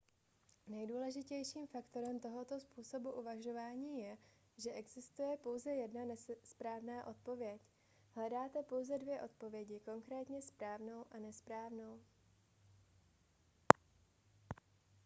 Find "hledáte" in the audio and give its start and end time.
8.15-8.63